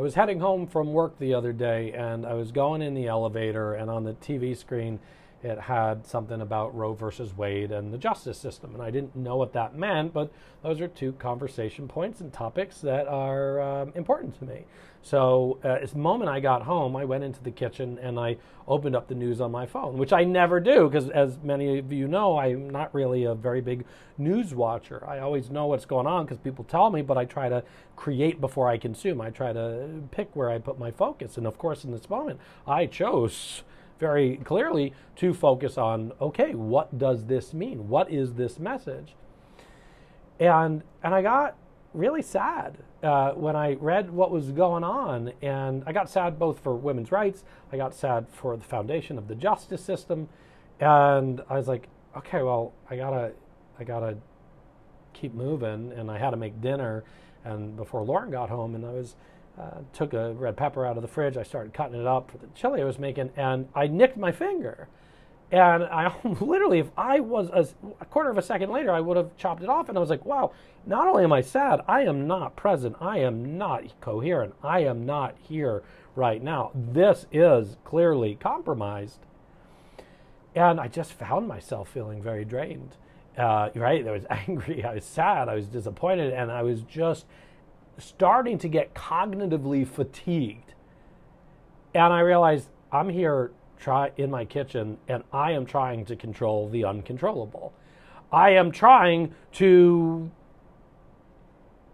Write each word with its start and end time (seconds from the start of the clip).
I 0.00 0.02
was 0.02 0.14
heading 0.14 0.40
home 0.40 0.66
from 0.66 0.94
work 0.94 1.18
the 1.18 1.34
other 1.34 1.52
day 1.52 1.92
and 1.92 2.24
I 2.24 2.32
was 2.32 2.52
going 2.52 2.80
in 2.80 2.94
the 2.94 3.06
elevator, 3.06 3.74
and 3.74 3.90
on 3.90 4.02
the 4.02 4.14
TV 4.14 4.56
screen, 4.56 4.98
it 5.42 5.58
had 5.58 6.06
something 6.06 6.40
about 6.40 6.74
Roe 6.76 6.92
versus 6.92 7.36
Wade 7.36 7.72
and 7.72 7.92
the 7.92 7.98
justice 7.98 8.38
system. 8.38 8.74
And 8.74 8.82
I 8.82 8.90
didn't 8.90 9.16
know 9.16 9.36
what 9.36 9.52
that 9.54 9.74
meant, 9.74 10.12
but 10.12 10.30
those 10.62 10.80
are 10.80 10.88
two 10.88 11.12
conversation 11.12 11.88
points 11.88 12.20
and 12.20 12.32
topics 12.32 12.80
that 12.82 13.08
are 13.08 13.60
um, 13.60 13.92
important 13.94 14.38
to 14.38 14.44
me. 14.44 14.64
So, 15.02 15.58
uh, 15.64 15.78
the 15.84 15.96
moment 15.96 16.28
I 16.28 16.40
got 16.40 16.62
home, 16.62 16.94
I 16.94 17.06
went 17.06 17.24
into 17.24 17.42
the 17.42 17.50
kitchen 17.50 17.98
and 18.02 18.20
I 18.20 18.36
opened 18.68 18.94
up 18.94 19.08
the 19.08 19.14
news 19.14 19.40
on 19.40 19.50
my 19.50 19.64
phone, 19.64 19.96
which 19.96 20.12
I 20.12 20.24
never 20.24 20.60
do 20.60 20.88
because, 20.88 21.08
as 21.08 21.38
many 21.42 21.78
of 21.78 21.90
you 21.90 22.06
know, 22.06 22.36
I'm 22.36 22.68
not 22.68 22.94
really 22.94 23.24
a 23.24 23.34
very 23.34 23.62
big 23.62 23.86
news 24.18 24.54
watcher. 24.54 25.02
I 25.08 25.20
always 25.20 25.48
know 25.48 25.66
what's 25.66 25.86
going 25.86 26.06
on 26.06 26.26
because 26.26 26.36
people 26.36 26.64
tell 26.64 26.90
me, 26.90 27.00
but 27.00 27.16
I 27.16 27.24
try 27.24 27.48
to 27.48 27.64
create 27.96 28.42
before 28.42 28.68
I 28.68 28.76
consume. 28.76 29.22
I 29.22 29.30
try 29.30 29.54
to 29.54 30.02
pick 30.10 30.36
where 30.36 30.50
I 30.50 30.58
put 30.58 30.78
my 30.78 30.90
focus. 30.90 31.38
And 31.38 31.46
of 31.46 31.56
course, 31.56 31.82
in 31.82 31.92
this 31.92 32.10
moment, 32.10 32.38
I 32.66 32.84
chose 32.84 33.62
very 34.00 34.38
clearly 34.38 34.92
to 35.16 35.32
focus 35.32 35.78
on 35.78 36.12
okay, 36.20 36.54
what 36.54 36.98
does 36.98 37.26
this 37.26 37.54
mean? 37.54 37.88
What 37.88 38.10
is 38.10 38.34
this 38.34 38.58
message? 38.58 39.14
And 40.40 40.82
and 41.02 41.14
I 41.14 41.22
got 41.22 41.56
really 41.94 42.22
sad 42.22 42.78
uh, 43.02 43.32
when 43.32 43.56
I 43.56 43.74
read 43.74 44.10
what 44.10 44.30
was 44.30 44.52
going 44.52 44.84
on, 44.84 45.32
and 45.42 45.82
I 45.86 45.92
got 45.92 46.08
sad 46.08 46.38
both 46.38 46.60
for 46.60 46.74
women's 46.74 47.12
rights. 47.12 47.44
I 47.72 47.76
got 47.76 47.94
sad 47.94 48.26
for 48.30 48.56
the 48.56 48.64
foundation 48.64 49.18
of 49.18 49.28
the 49.28 49.34
justice 49.34 49.82
system, 49.82 50.28
and 50.78 51.42
I 51.48 51.56
was 51.56 51.68
like, 51.68 51.88
okay, 52.16 52.42
well, 52.42 52.72
I 52.88 52.96
gotta, 52.96 53.32
I 53.78 53.84
gotta 53.84 54.16
keep 55.12 55.34
moving, 55.34 55.92
and 55.92 56.10
I 56.10 56.18
had 56.18 56.30
to 56.30 56.36
make 56.36 56.60
dinner, 56.60 57.04
and 57.44 57.76
before 57.76 58.02
Lauren 58.02 58.30
got 58.30 58.50
home, 58.50 58.74
and 58.74 58.84
I 58.84 58.92
was 58.92 59.16
uh, 59.58 59.80
took 59.92 60.12
a 60.12 60.32
red 60.32 60.56
pepper 60.56 60.86
out 60.86 60.96
of 60.96 61.02
the 61.02 61.08
fridge. 61.08 61.36
I 61.36 61.42
started 61.42 61.74
cutting 61.74 62.00
it 62.00 62.06
up 62.06 62.30
for 62.30 62.38
the 62.38 62.46
chili 62.54 62.82
I 62.82 62.84
was 62.84 62.98
making, 62.98 63.30
and 63.36 63.68
I 63.74 63.86
nicked 63.86 64.16
my 64.16 64.32
finger. 64.32 64.88
And 65.52 65.84
I 65.84 66.14
literally, 66.40 66.78
if 66.78 66.90
I 66.96 67.20
was 67.20 67.50
a, 67.50 67.66
a, 68.00 68.04
quarter 68.04 68.30
of 68.30 68.38
a 68.38 68.42
second 68.42 68.70
later, 68.70 68.92
I 68.92 69.00
would 69.00 69.16
have 69.16 69.36
chopped 69.36 69.62
it 69.62 69.68
off. 69.68 69.88
And 69.88 69.98
I 69.98 70.00
was 70.00 70.10
like, 70.10 70.24
wow, 70.24 70.52
not 70.86 71.08
only 71.08 71.24
am 71.24 71.32
I 71.32 71.40
sad, 71.40 71.80
I 71.88 72.02
am 72.02 72.26
not 72.26 72.56
present. 72.56 72.96
I 73.00 73.18
am 73.18 73.58
not 73.58 74.00
coherent. 74.00 74.54
I 74.62 74.80
am 74.80 75.04
not 75.04 75.34
here 75.40 75.82
right 76.14 76.42
now. 76.42 76.70
This 76.74 77.26
is 77.32 77.76
clearly 77.84 78.36
compromised. 78.36 79.18
And 80.54 80.80
I 80.80 80.88
just 80.88 81.12
found 81.12 81.48
myself 81.48 81.88
feeling 81.88 82.22
very 82.22 82.44
drained. 82.44 82.96
Uh, 83.36 83.70
right? 83.74 84.06
I 84.06 84.10
was 84.12 84.26
angry. 84.30 84.84
I 84.84 84.94
was 84.94 85.04
sad. 85.04 85.48
I 85.48 85.54
was 85.54 85.66
disappointed. 85.66 86.32
And 86.32 86.52
I 86.52 86.62
was 86.62 86.82
just 86.82 87.26
starting 88.00 88.58
to 88.58 88.68
get 88.68 88.94
cognitively 88.94 89.86
fatigued. 89.86 90.74
And 91.94 92.12
I 92.12 92.20
realized 92.20 92.68
I'm 92.92 93.08
here 93.08 93.52
try 93.78 94.12
in 94.16 94.30
my 94.30 94.44
kitchen 94.44 94.98
and 95.08 95.24
I 95.32 95.52
am 95.52 95.66
trying 95.66 96.04
to 96.06 96.16
control 96.16 96.68
the 96.68 96.84
uncontrollable. 96.84 97.72
I 98.32 98.50
am 98.50 98.70
trying 98.70 99.34
to 99.52 100.30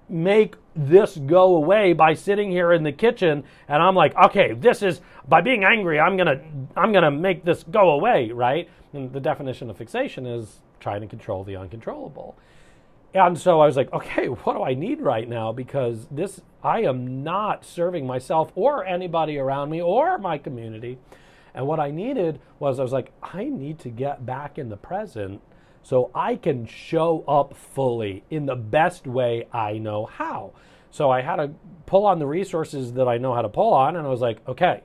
make 0.09 0.55
this 0.75 1.17
go 1.17 1.57
away 1.57 1.93
by 1.93 2.15
sitting 2.15 2.51
here 2.51 2.73
in 2.73 2.83
the 2.83 2.93
kitchen 2.93 3.45
and 3.69 3.83
I'm 3.83 3.95
like, 3.95 4.15
okay, 4.17 4.53
this 4.53 4.83
is 4.83 5.01
by 5.29 5.41
being 5.41 5.65
angry, 5.65 5.99
I'm 5.99 6.17
to 6.19 6.41
I'm 6.77 6.93
to 6.93 7.11
make 7.11 7.45
this 7.45 7.65
go 7.65 7.91
away, 7.91 8.31
right? 8.31 8.69
And 8.93 9.13
the 9.13 9.21
definition 9.21 9.71
of 9.71 9.77
fixation 9.77 10.27
is 10.27 10.61
trying 10.79 11.01
to 11.01 11.07
control 11.07 11.45
the 11.45 11.57
uncontrollable. 11.57 12.37
And 13.17 13.39
so 13.39 13.61
I 13.61 13.67
was 13.67 13.77
like, 13.77 13.93
okay, 13.93 14.27
what 14.45 14.55
do 14.55 14.63
I 14.63 14.75
need 14.75 15.01
right 15.01 15.29
now? 15.29 15.53
Because 15.53 16.07
this, 16.11 16.41
I 16.63 16.83
am 16.83 17.23
not 17.25 17.65
serving 17.65 18.07
myself 18.07 18.53
or 18.55 18.85
anybody 18.85 19.39
around 19.39 19.71
me 19.71 19.81
or 19.81 20.19
my 20.19 20.39
community. 20.39 20.99
And 21.55 21.67
what 21.67 21.81
I 21.81 21.91
needed 21.91 22.41
was, 22.59 22.79
I 22.79 22.83
was 22.83 22.93
like, 22.93 23.13
I 23.23 23.45
need 23.45 23.79
to 23.81 23.89
get 23.89 24.27
back 24.27 24.59
in 24.59 24.69
the 24.69 24.77
present 24.77 25.41
so 25.83 26.11
I 26.15 26.37
can 26.37 26.67
show 26.67 27.25
up 27.27 27.57
fully 27.57 28.25
in 28.29 28.45
the 28.45 28.57
best 28.57 29.07
way 29.07 29.47
I 29.53 29.79
know 29.79 30.05
how. 30.05 30.53
So 30.91 31.11
I 31.11 31.23
had 31.23 31.37
to 31.37 31.53
pull 31.87 32.05
on 32.05 32.19
the 32.19 32.27
resources 32.27 32.93
that 32.95 33.09
I 33.09 33.17
know 33.17 33.33
how 33.35 33.43
to 33.43 33.49
pull 33.49 33.73
on, 33.73 33.97
and 33.97 34.07
I 34.07 34.11
was 34.11 34.21
like, 34.21 34.47
okay, 34.49 34.83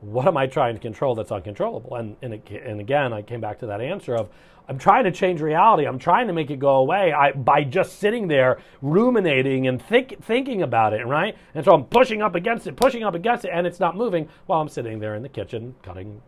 what 0.00 0.26
am 0.26 0.36
I 0.36 0.46
trying 0.46 0.74
to 0.74 0.80
control 0.80 1.14
that's 1.14 1.32
uncontrollable? 1.32 1.96
And, 1.96 2.16
and, 2.22 2.34
it, 2.34 2.48
and 2.50 2.80
again, 2.80 3.12
I 3.12 3.22
came 3.22 3.40
back 3.40 3.58
to 3.60 3.66
that 3.66 3.80
answer 3.80 4.14
of 4.14 4.28
I'm 4.68 4.78
trying 4.78 5.04
to 5.04 5.10
change 5.10 5.40
reality. 5.40 5.86
I'm 5.86 5.98
trying 5.98 6.26
to 6.26 6.32
make 6.34 6.50
it 6.50 6.58
go 6.58 6.76
away 6.76 7.12
I, 7.12 7.32
by 7.32 7.64
just 7.64 7.98
sitting 7.98 8.28
there 8.28 8.60
ruminating 8.82 9.66
and 9.66 9.80
think, 9.80 10.22
thinking 10.22 10.62
about 10.62 10.92
it, 10.92 11.06
right? 11.06 11.36
And 11.54 11.64
so 11.64 11.72
I'm 11.72 11.84
pushing 11.84 12.20
up 12.20 12.34
against 12.34 12.66
it, 12.66 12.76
pushing 12.76 13.02
up 13.02 13.14
against 13.14 13.46
it, 13.46 13.50
and 13.52 13.66
it's 13.66 13.80
not 13.80 13.96
moving 13.96 14.28
while 14.46 14.60
I'm 14.60 14.68
sitting 14.68 14.98
there 14.98 15.14
in 15.14 15.22
the 15.22 15.28
kitchen 15.28 15.74
cutting 15.82 16.20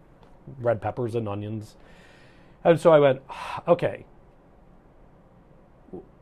red 0.59 0.81
peppers 0.81 1.15
and 1.15 1.29
onions. 1.29 1.77
And 2.65 2.81
so 2.81 2.93
I 2.93 2.99
went, 2.99 3.21
okay, 3.69 4.07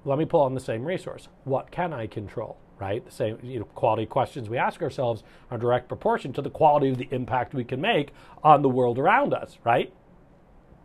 let 0.04 0.19
me 0.19 0.25
pull 0.25 0.41
on 0.41 0.54
the 0.54 0.60
same 0.60 0.84
resource. 0.84 1.28
What 1.44 1.70
can 1.70 1.92
I 1.92 2.08
control? 2.08 2.58
Right? 2.81 3.05
The 3.05 3.11
same 3.11 3.39
you 3.43 3.61
know, 3.61 3.65
quality 3.65 4.06
questions 4.06 4.49
we 4.49 4.56
ask 4.56 4.83
ourselves 4.83 5.22
are 5.50 5.59
direct 5.59 5.89
proportion 5.89 6.33
to 6.34 6.43
the 6.43 6.50
quality 6.50 6.91
of 6.91 6.99
the 6.99 7.09
impact 7.11 7.55
we 7.55 7.65
can 7.65 7.81
make 7.81 8.12
on 8.43 8.62
the 8.62 8.69
world 8.69 8.99
around 8.99 9.34
us, 9.34 9.59
right? 9.65 9.93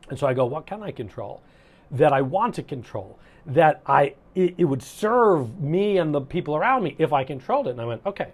And 0.10 0.18
so 0.18 0.28
I 0.28 0.34
go, 0.34 0.46
what 0.46 0.66
can 0.66 0.84
I 0.84 0.92
control? 0.92 1.42
That 1.92 2.12
I 2.12 2.22
want 2.22 2.56
to 2.56 2.64
control, 2.64 3.20
that 3.46 3.82
I 3.86 4.16
it, 4.36 4.56
it 4.58 4.66
would 4.66 4.82
serve 4.82 5.62
me 5.62 5.98
and 5.98 6.14
the 6.14 6.22
people 6.22 6.56
around 6.56 6.84
me 6.84 6.96
if 6.98 7.14
I 7.14 7.24
controlled 7.24 7.68
it. 7.68 7.72
And 7.72 7.82
I 7.82 7.86
went, 7.86 8.06
okay, 8.06 8.32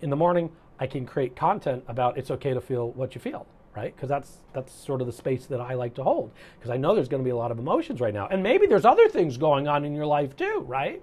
in 0.00 0.10
the 0.10 0.16
morning 0.16 0.50
I 0.80 0.86
can 0.86 1.04
create 1.04 1.36
content 1.36 1.84
about 1.88 2.16
it's 2.16 2.30
okay 2.30 2.54
to 2.54 2.60
feel 2.60 2.90
what 2.92 3.14
you 3.14 3.20
feel, 3.20 3.46
right? 3.76 3.94
Because 3.94 4.08
that's 4.08 4.38
that's 4.52 4.72
sort 4.72 5.00
of 5.00 5.06
the 5.06 5.12
space 5.12 5.46
that 5.46 5.60
I 5.60 5.74
like 5.74 5.94
to 5.94 6.02
hold. 6.02 6.30
Because 6.58 6.70
I 6.70 6.76
know 6.76 6.94
there's 6.94 7.08
going 7.08 7.22
to 7.22 7.24
be 7.24 7.30
a 7.30 7.36
lot 7.36 7.50
of 7.50 7.58
emotions 7.58 8.00
right 8.00 8.14
now, 8.14 8.28
and 8.28 8.42
maybe 8.42 8.66
there's 8.66 8.84
other 8.84 9.08
things 9.08 9.36
going 9.36 9.68
on 9.68 9.84
in 9.84 9.94
your 9.94 10.06
life 10.06 10.36
too, 10.36 10.64
right? 10.66 11.02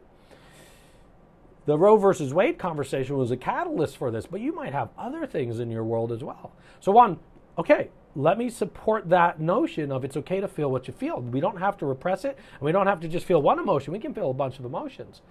The 1.65 1.77
Roe 1.77 1.97
versus 1.97 2.31
Wade 2.31 2.59
conversation 2.59 3.17
was 3.17 3.31
a 3.31 3.37
catalyst 3.37 3.97
for 3.97 4.11
this, 4.11 4.27
but 4.27 4.39
you 4.39 4.53
might 4.53 4.71
have 4.71 4.89
other 4.99 5.25
things 5.25 5.59
in 5.59 5.71
your 5.71 5.83
world 5.83 6.11
as 6.11 6.23
well. 6.23 6.51
So, 6.79 6.91
one, 6.91 7.17
okay, 7.57 7.89
let 8.15 8.37
me 8.37 8.51
support 8.51 9.09
that 9.09 9.39
notion 9.39 9.91
of 9.91 10.05
it's 10.05 10.15
okay 10.17 10.39
to 10.39 10.47
feel 10.47 10.69
what 10.69 10.87
you 10.87 10.93
feel. 10.93 11.21
We 11.21 11.39
don't 11.39 11.57
have 11.57 11.75
to 11.77 11.87
repress 11.87 12.23
it, 12.23 12.37
and 12.53 12.61
we 12.61 12.71
don't 12.71 12.85
have 12.85 12.99
to 13.01 13.07
just 13.07 13.25
feel 13.25 13.41
one 13.41 13.57
emotion. 13.57 13.93
We 13.93 13.99
can 13.99 14.13
feel 14.13 14.29
a 14.29 14.33
bunch 14.33 14.59
of 14.59 14.65
emotions. 14.65 15.21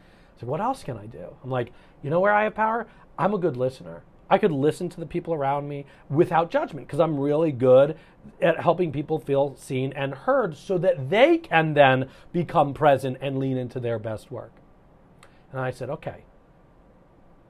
So, 0.41 0.49
what 0.49 0.61
else 0.61 0.83
can 0.83 0.99
I 0.99 1.07
do? 1.07 1.25
I'm 1.45 1.51
like, 1.51 1.73
you 2.03 2.11
know 2.11 2.19
where 2.19 2.33
I 2.33 2.45
have 2.45 2.57
power? 2.57 2.89
I'm 3.17 3.33
a 3.33 3.39
good 3.39 3.57
listener. 3.57 4.03
I 4.29 4.39
could 4.39 4.51
listen 4.51 4.89
to 4.89 4.99
the 4.99 5.07
people 5.07 5.35
around 5.35 5.69
me 5.69 5.87
without 6.11 6.51
judgment 6.51 6.89
because 6.89 6.99
I'm 6.99 7.21
really 7.21 7.53
good 7.53 7.97
at 8.43 8.61
helping 8.61 8.91
people 8.91 9.21
feel 9.21 9.55
seen 9.55 9.93
and 9.93 10.15
heard 10.15 10.57
so 10.57 10.79
that 10.79 11.11
they 11.11 11.39
can 11.39 11.75
then 11.75 12.09
become 12.33 12.75
present 12.75 13.19
and 13.21 13.39
lean 13.39 13.57
into 13.57 13.79
their 13.79 14.01
best 14.01 14.33
work. 14.33 14.51
And 15.55 15.63
I 15.63 15.71
said, 15.71 15.89
okay, 15.89 16.25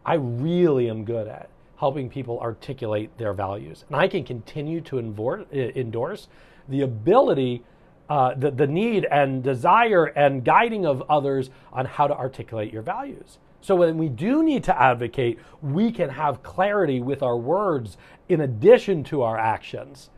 I 0.05 0.15
really 0.17 0.91
am 0.91 1.07
good 1.07 1.27
at 1.27 1.49
helping 1.79 2.11
people 2.11 2.39
articulate 2.39 3.17
their 3.17 3.33
values. 3.33 3.87
And 3.89 3.97
I 3.97 4.09
can 4.09 4.25
continue 4.25 4.83
to 4.83 4.99
endorse 4.99 6.29
the 6.69 6.83
ability, 6.83 7.65
uh, 8.11 8.35
the, 8.35 8.51
the 8.51 8.67
need 8.67 9.07
and 9.07 9.43
desire 9.43 10.05
and 10.05 10.45
guiding 10.45 10.85
of 10.85 11.03
others 11.09 11.49
on 11.73 11.87
how 11.87 12.07
to 12.07 12.15
articulate 12.15 12.71
your 12.71 12.83
values. 12.83 13.39
So 13.63 13.75
when 13.75 13.97
we 13.97 14.11
do 14.11 14.43
need 14.43 14.65
to 14.65 14.79
advocate, 14.79 15.39
we 15.63 15.91
can 15.91 16.11
have 16.11 16.43
clarity 16.43 17.01
with 17.01 17.23
our 17.23 17.39
words 17.39 17.97
in 18.29 18.43
addition 18.43 19.03
to 19.05 19.23
our 19.23 19.39
actions 19.39 20.11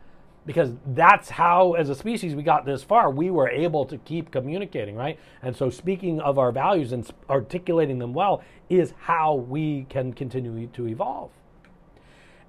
because 0.47 0.71
that's 0.87 1.29
how, 1.29 1.73
as 1.73 1.89
a 1.89 1.95
species, 1.95 2.33
we 2.33 2.41
got 2.41 2.65
this 2.65 2.81
far. 2.81 3.11
We 3.11 3.29
were 3.29 3.49
able 3.49 3.85
to 3.85 3.97
keep 3.97 4.31
communicating, 4.31 4.95
right? 4.95 5.19
And 5.43 5.55
so, 5.55 5.69
speaking 5.69 6.21
of 6.21 6.39
our 6.39 6.53
values 6.53 6.93
and 6.93 7.07
articulating 7.29 7.99
them 7.99 8.13
well 8.13 8.41
is 8.69 8.93
how 9.01 9.35
we 9.35 9.85
can 9.89 10.13
continue 10.13 10.67
to 10.67 10.87
evolve. 10.87 11.31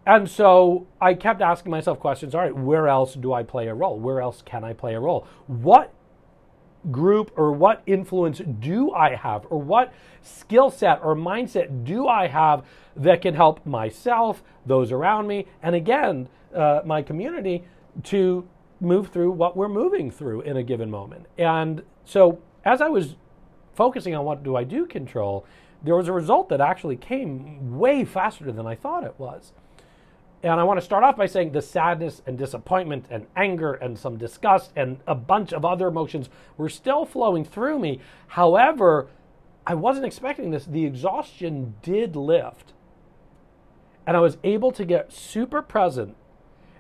And 0.06 0.30
so, 0.30 0.86
I 1.00 1.14
kept 1.14 1.42
asking 1.42 1.72
myself 1.72 1.98
questions 1.98 2.34
all 2.36 2.40
right, 2.40 2.56
where 2.56 2.86
else 2.86 3.14
do 3.14 3.32
I 3.32 3.42
play 3.42 3.66
a 3.66 3.74
role? 3.74 3.98
Where 3.98 4.20
else 4.20 4.42
can 4.42 4.62
I 4.62 4.72
play 4.72 4.94
a 4.94 5.00
role? 5.00 5.26
What 5.48 5.92
group 6.92 7.32
or 7.36 7.50
what 7.52 7.82
influence 7.86 8.40
do 8.60 8.92
I 8.92 9.16
have, 9.16 9.44
or 9.50 9.60
what 9.60 9.92
skill 10.22 10.70
set 10.70 11.00
or 11.02 11.16
mindset 11.16 11.84
do 11.84 12.06
I 12.06 12.28
have 12.28 12.64
that 12.96 13.22
can 13.22 13.34
help 13.34 13.66
myself, 13.66 14.44
those 14.64 14.92
around 14.92 15.26
me, 15.26 15.46
and 15.62 15.74
again, 15.74 16.28
uh, 16.54 16.80
my 16.84 17.02
community 17.02 17.64
to 18.04 18.46
move 18.80 19.08
through 19.08 19.32
what 19.32 19.56
we're 19.56 19.68
moving 19.68 20.10
through 20.10 20.42
in 20.42 20.56
a 20.56 20.62
given 20.62 20.90
moment. 20.90 21.26
And 21.36 21.82
so 22.04 22.40
as 22.64 22.80
I 22.80 22.88
was 22.88 23.16
focusing 23.74 24.14
on 24.14 24.24
what 24.24 24.42
do 24.42 24.56
I 24.56 24.64
do 24.64 24.86
control, 24.86 25.44
there 25.82 25.96
was 25.96 26.08
a 26.08 26.12
result 26.12 26.48
that 26.48 26.60
actually 26.60 26.96
came 26.96 27.78
way 27.78 28.04
faster 28.04 28.50
than 28.52 28.66
I 28.66 28.74
thought 28.74 29.04
it 29.04 29.14
was. 29.18 29.52
And 30.42 30.60
I 30.60 30.64
want 30.64 30.78
to 30.78 30.84
start 30.84 31.02
off 31.02 31.16
by 31.16 31.26
saying 31.26 31.52
the 31.52 31.62
sadness 31.62 32.22
and 32.26 32.38
disappointment 32.38 33.06
and 33.10 33.26
anger 33.34 33.74
and 33.74 33.98
some 33.98 34.16
disgust 34.16 34.72
and 34.76 34.98
a 35.06 35.14
bunch 35.14 35.52
of 35.52 35.64
other 35.64 35.88
emotions 35.88 36.28
were 36.56 36.68
still 36.68 37.04
flowing 37.04 37.44
through 37.44 37.80
me. 37.80 38.00
However, 38.28 39.08
I 39.66 39.74
wasn't 39.74 40.06
expecting 40.06 40.50
this. 40.50 40.64
The 40.64 40.86
exhaustion 40.86 41.74
did 41.82 42.14
lift. 42.14 42.72
And 44.06 44.16
I 44.16 44.20
was 44.20 44.38
able 44.44 44.70
to 44.72 44.84
get 44.84 45.12
super 45.12 45.60
present. 45.60 46.16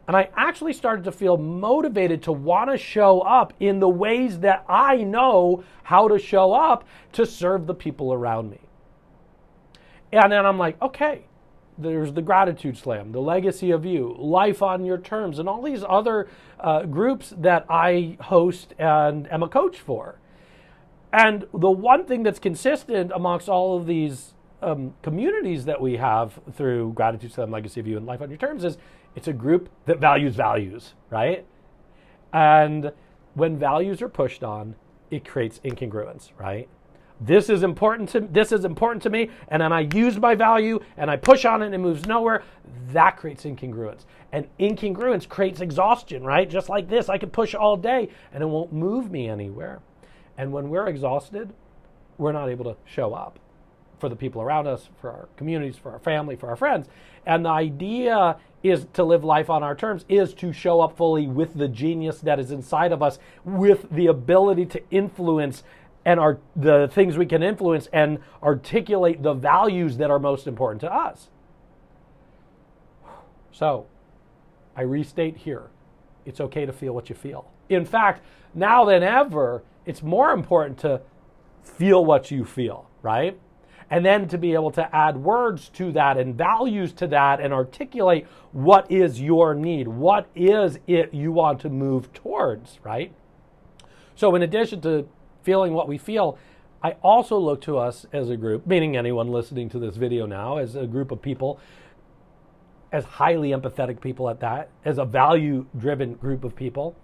And 0.08 0.16
I 0.16 0.30
actually 0.36 0.72
started 0.72 1.04
to 1.04 1.12
feel 1.12 1.36
motivated 1.36 2.22
to 2.22 2.32
want 2.32 2.70
to 2.70 2.78
show 2.78 3.20
up 3.20 3.52
in 3.60 3.78
the 3.78 3.90
ways 3.90 4.40
that 4.40 4.64
I 4.66 4.96
know 4.96 5.62
how 5.82 6.08
to 6.08 6.18
show 6.18 6.54
up 6.54 6.84
to 7.12 7.26
serve 7.26 7.66
the 7.66 7.74
people 7.74 8.14
around 8.14 8.50
me. 8.50 8.60
And 10.10 10.32
then 10.32 10.46
I'm 10.46 10.56
like, 10.56 10.80
okay, 10.80 11.26
there's 11.76 12.14
the 12.14 12.22
Gratitude 12.22 12.78
Slam, 12.78 13.12
the 13.12 13.20
Legacy 13.20 13.70
of 13.70 13.84
You, 13.84 14.16
Life 14.18 14.62
on 14.62 14.86
Your 14.86 14.96
Terms, 14.96 15.38
and 15.38 15.46
all 15.46 15.60
these 15.60 15.84
other 15.86 16.26
uh, 16.58 16.84
groups 16.84 17.34
that 17.36 17.66
I 17.68 18.16
host 18.18 18.74
and 18.78 19.30
am 19.30 19.42
a 19.42 19.48
coach 19.48 19.78
for. 19.78 20.18
And 21.12 21.46
the 21.52 21.70
one 21.70 22.06
thing 22.06 22.22
that's 22.22 22.38
consistent 22.38 23.12
amongst 23.14 23.48
all 23.48 23.76
of 23.76 23.86
these 23.86 24.32
um, 24.62 24.94
communities 25.02 25.64
that 25.66 25.80
we 25.80 25.96
have 25.96 26.38
through 26.54 26.92
Gratitude 26.94 27.30
to 27.30 27.34
Slam, 27.34 27.50
Legacy 27.50 27.80
of 27.80 27.86
You, 27.86 27.96
and 27.96 28.06
Life 28.06 28.20
on 28.20 28.28
Your 28.28 28.38
Terms 28.38 28.64
is 28.64 28.78
it's 29.14 29.28
a 29.28 29.32
group 29.32 29.68
that 29.86 29.98
values 29.98 30.34
values, 30.34 30.94
right? 31.10 31.46
And 32.32 32.92
when 33.34 33.58
values 33.58 34.02
are 34.02 34.08
pushed 34.08 34.42
on, 34.42 34.74
it 35.10 35.24
creates 35.24 35.60
incongruence, 35.60 36.30
right? 36.38 36.68
This 37.20 37.48
is 37.48 37.62
important 37.62 38.08
to 38.10 38.20
this 38.20 38.52
is 38.52 38.64
important 38.64 39.02
to 39.04 39.10
me, 39.10 39.30
and 39.48 39.60
then 39.62 39.72
I 39.72 39.80
use 39.80 40.18
my 40.18 40.36
value 40.36 40.78
and 40.96 41.10
I 41.10 41.16
push 41.16 41.44
on 41.44 41.62
it 41.62 41.66
and 41.66 41.74
it 41.74 41.78
moves 41.78 42.06
nowhere. 42.06 42.44
That 42.92 43.16
creates 43.16 43.44
incongruence. 43.44 44.04
And 44.30 44.46
incongruence 44.60 45.28
creates 45.28 45.60
exhaustion, 45.60 46.22
right? 46.22 46.48
Just 46.48 46.68
like 46.68 46.88
this, 46.88 47.08
I 47.08 47.18
could 47.18 47.32
push 47.32 47.54
all 47.54 47.76
day 47.76 48.08
and 48.32 48.42
it 48.42 48.46
won't 48.46 48.72
move 48.72 49.10
me 49.10 49.28
anywhere. 49.28 49.80
And 50.36 50.52
when 50.52 50.68
we're 50.68 50.86
exhausted, 50.86 51.52
we're 52.18 52.32
not 52.32 52.48
able 52.48 52.64
to 52.66 52.76
show 52.84 53.14
up 53.14 53.40
for 53.98 54.08
the 54.08 54.16
people 54.16 54.42
around 54.42 54.66
us, 54.66 54.88
for 55.00 55.10
our 55.10 55.28
communities, 55.36 55.76
for 55.76 55.92
our 55.92 55.98
family, 55.98 56.36
for 56.36 56.48
our 56.48 56.56
friends. 56.56 56.88
And 57.26 57.44
the 57.44 57.50
idea 57.50 58.36
is 58.62 58.86
to 58.94 59.04
live 59.04 59.24
life 59.24 59.50
on 59.50 59.62
our 59.62 59.74
terms, 59.74 60.04
is 60.08 60.34
to 60.34 60.52
show 60.52 60.80
up 60.80 60.96
fully 60.96 61.26
with 61.26 61.54
the 61.54 61.68
genius 61.68 62.20
that 62.20 62.38
is 62.40 62.50
inside 62.50 62.92
of 62.92 63.02
us, 63.02 63.18
with 63.44 63.86
the 63.90 64.06
ability 64.06 64.66
to 64.66 64.82
influence 64.90 65.62
and 66.04 66.18
our, 66.18 66.38
the 66.56 66.88
things 66.90 67.18
we 67.18 67.26
can 67.26 67.42
influence 67.42 67.88
and 67.92 68.18
articulate 68.42 69.22
the 69.22 69.34
values 69.34 69.98
that 69.98 70.10
are 70.10 70.18
most 70.18 70.46
important 70.46 70.80
to 70.80 70.92
us. 70.92 71.28
So, 73.52 73.86
I 74.76 74.82
restate 74.82 75.38
here 75.38 75.70
it's 76.28 76.40
okay 76.40 76.66
to 76.66 76.72
feel 76.72 76.92
what 76.92 77.08
you 77.08 77.14
feel. 77.14 77.50
In 77.70 77.86
fact, 77.86 78.22
now 78.54 78.84
than 78.84 79.02
ever, 79.02 79.62
it's 79.86 80.02
more 80.02 80.30
important 80.32 80.78
to 80.80 81.00
feel 81.62 82.04
what 82.04 82.30
you 82.30 82.44
feel, 82.44 82.86
right? 83.00 83.38
And 83.90 84.04
then 84.04 84.28
to 84.28 84.38
be 84.38 84.52
able 84.52 84.70
to 84.72 84.94
add 84.94 85.16
words 85.16 85.70
to 85.70 85.92
that 85.92 86.18
and 86.18 86.34
values 86.34 86.92
to 86.94 87.06
that 87.08 87.40
and 87.40 87.52
articulate 87.54 88.26
what 88.52 88.90
is 88.90 89.20
your 89.20 89.54
need, 89.54 89.88
what 89.88 90.28
is 90.34 90.78
it 90.86 91.14
you 91.14 91.32
want 91.32 91.60
to 91.60 91.70
move 91.70 92.12
towards, 92.12 92.80
right? 92.84 93.12
So, 94.14 94.34
in 94.34 94.42
addition 94.42 94.80
to 94.82 95.08
feeling 95.42 95.72
what 95.72 95.88
we 95.88 95.96
feel, 95.96 96.38
I 96.82 96.92
also 97.02 97.38
look 97.38 97.60
to 97.62 97.78
us 97.78 98.06
as 98.12 98.30
a 98.30 98.36
group, 98.36 98.66
meaning 98.66 98.96
anyone 98.96 99.28
listening 99.28 99.68
to 99.70 99.78
this 99.78 99.96
video 99.96 100.26
now, 100.26 100.58
as 100.58 100.76
a 100.76 100.86
group 100.86 101.10
of 101.10 101.22
people, 101.22 101.58
as 102.92 103.04
highly 103.04 103.50
empathetic 103.50 104.00
people 104.00 104.28
at 104.28 104.40
that, 104.40 104.70
as 104.84 104.98
a 104.98 105.04
value 105.04 105.66
driven 105.76 106.14
group 106.14 106.44
of 106.44 106.54
people, 106.54 106.94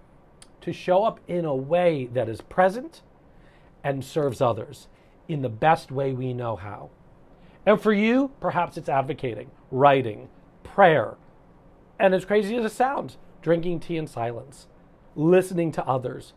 to 0.60 0.72
show 0.72 1.04
up 1.04 1.20
in 1.28 1.44
a 1.44 1.54
way 1.54 2.08
that 2.12 2.28
is 2.28 2.40
present 2.40 3.02
and 3.82 4.04
serves 4.04 4.40
others 4.40 4.88
in 5.29 5.43
the 5.43 5.49
best 5.49 5.91
way 5.91 6.12
we 6.12 6.32
know 6.32 6.56
how. 6.56 6.91
And 7.67 7.81
for 7.81 7.93
you, 7.93 8.31
perhaps 8.41 8.76
it's 8.76 8.88
advocating, 8.88 9.50
writing, 9.71 10.29
prayer, 10.62 11.17
and 11.99 12.15
as 12.15 12.25
crazy 12.25 12.56
as 12.56 12.65
it 12.65 12.73
sounds, 12.73 13.17
drinking 13.43 13.81
tea 13.81 13.97
in 13.97 14.06
silence, 14.06 14.67
listening 15.17 15.73
to 15.73 15.87
others, 15.87 16.35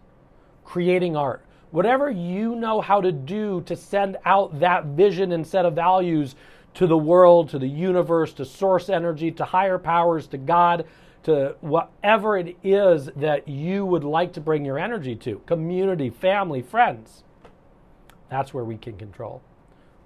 creating 0.63 1.15
art, 1.15 1.45
whatever 1.71 2.09
you 2.09 2.55
know 2.55 2.79
how 2.81 3.01
to 3.01 3.11
do 3.11 3.61
to 3.61 3.75
send 3.75 4.17
out 4.25 4.59
that 4.59 4.85
vision 4.85 5.31
and 5.31 5.45
set 5.45 5.65
of 5.65 5.73
values 5.73 6.35
to 6.75 6.87
the 6.87 6.97
world, 6.97 7.49
to 7.49 7.59
the 7.59 7.67
universe, 7.67 8.33
to 8.33 8.45
source 8.45 8.87
energy, 8.87 9.31
to 9.31 9.43
higher 9.43 9.79
powers, 9.79 10.27
to 10.27 10.37
God, 10.37 10.85
to 11.23 11.55
whatever 11.59 12.37
it 12.37 12.55
is 12.63 13.07
that 13.15 13.47
you 13.47 13.85
would 13.85 14.03
like 14.03 14.31
to 14.33 14.39
bring 14.39 14.63
your 14.63 14.77
energy 14.77 15.15
to 15.15 15.41
community, 15.45 16.09
family, 16.09 16.61
friends. 16.61 17.23
That's 18.29 18.53
where 18.53 18.63
we 18.63 18.77
can 18.77 18.97
control. 18.97 19.41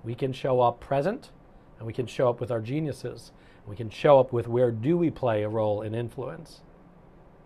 We 0.03 0.15
can 0.15 0.33
show 0.33 0.61
up 0.61 0.79
present 0.79 1.31
and 1.77 1.87
we 1.87 1.93
can 1.93 2.07
show 2.07 2.29
up 2.29 2.39
with 2.39 2.51
our 2.51 2.61
geniuses. 2.61 3.31
We 3.67 3.75
can 3.75 3.89
show 3.89 4.19
up 4.19 4.33
with 4.33 4.47
where 4.47 4.71
do 4.71 4.97
we 4.97 5.09
play 5.09 5.43
a 5.43 5.49
role 5.49 5.81
in 5.81 5.93
influence. 5.95 6.61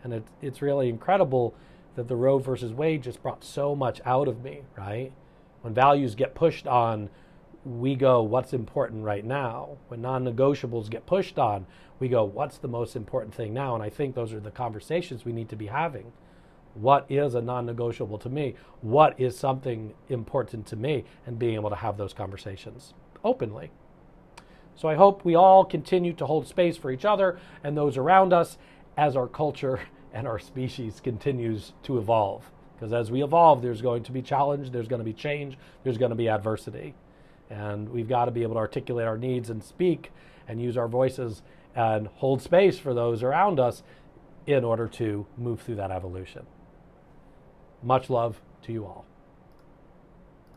And 0.03 0.13
it, 0.13 0.23
it's 0.41 0.61
really 0.61 0.89
incredible 0.89 1.55
that 1.95 2.07
the 2.07 2.15
Roe 2.15 2.39
versus 2.39 2.73
Wade 2.73 3.03
just 3.03 3.21
brought 3.21 3.43
so 3.43 3.75
much 3.75 4.01
out 4.05 4.27
of 4.27 4.43
me, 4.43 4.61
right? 4.77 5.11
When 5.61 5.73
values 5.73 6.15
get 6.15 6.35
pushed 6.35 6.67
on, 6.67 7.09
we 7.65 7.95
go, 7.95 8.21
what's 8.21 8.53
important 8.53 9.03
right 9.03 9.25
now? 9.25 9.77
When 9.87 10.01
non 10.01 10.23
negotiables 10.23 10.89
get 10.89 11.05
pushed 11.05 11.39
on, 11.39 11.65
we 11.99 12.07
go, 12.07 12.23
what's 12.23 12.57
the 12.57 12.67
most 12.67 12.95
important 12.95 13.33
thing 13.33 13.53
now? 13.53 13.73
And 13.73 13.83
I 13.83 13.89
think 13.89 14.13
those 14.13 14.33
are 14.33 14.39
the 14.39 14.51
conversations 14.51 15.25
we 15.25 15.31
need 15.31 15.49
to 15.49 15.55
be 15.55 15.67
having. 15.67 16.11
What 16.75 17.05
is 17.09 17.35
a 17.35 17.41
non 17.41 17.65
negotiable 17.65 18.17
to 18.19 18.29
me? 18.29 18.55
What 18.81 19.19
is 19.19 19.37
something 19.37 19.93
important 20.09 20.67
to 20.67 20.75
me? 20.75 21.05
And 21.25 21.39
being 21.39 21.55
able 21.55 21.69
to 21.69 21.75
have 21.77 21.97
those 21.97 22.13
conversations 22.13 22.93
openly. 23.23 23.71
So 24.75 24.89
I 24.89 24.95
hope 24.95 25.23
we 25.23 25.35
all 25.35 25.63
continue 25.63 26.13
to 26.13 26.25
hold 26.25 26.47
space 26.47 26.75
for 26.75 26.91
each 26.91 27.05
other 27.05 27.39
and 27.63 27.77
those 27.77 27.97
around 27.97 28.33
us 28.33 28.57
as 28.97 29.15
our 29.15 29.27
culture 29.27 29.79
and 30.13 30.27
our 30.27 30.39
species 30.39 30.99
continues 31.01 31.73
to 31.83 31.97
evolve. 31.97 32.51
Because 32.75 32.91
as 32.91 33.09
we 33.09 33.23
evolve, 33.23 33.61
there's 33.61 33.81
going 33.81 34.03
to 34.03 34.11
be 34.11 34.21
challenge, 34.21 34.71
there's 34.71 34.89
going 34.89 34.99
to 34.99 35.05
be 35.05 35.13
change, 35.13 35.57
there's 35.83 35.97
going 35.97 36.09
to 36.09 36.15
be 36.15 36.27
adversity. 36.27 36.93
And 37.49 37.89
we've 37.89 38.09
got 38.09 38.25
to 38.25 38.31
be 38.31 38.43
able 38.43 38.55
to 38.55 38.59
articulate 38.59 39.07
our 39.07 39.17
needs 39.17 39.49
and 39.49 39.63
speak 39.63 40.11
and 40.47 40.61
use 40.61 40.75
our 40.75 40.87
voices 40.87 41.41
and 41.73 42.07
hold 42.07 42.41
space 42.41 42.77
for 42.77 42.93
those 42.93 43.23
around 43.23 43.59
us 43.59 43.81
in 44.45 44.63
order 44.63 44.87
to 44.87 45.25
move 45.37 45.61
through 45.61 45.75
that 45.75 45.91
evolution. 45.91 46.45
Much 47.85 48.09
love 48.09 48.41
to 48.63 48.73
you 48.73 48.83
all. 48.83 49.05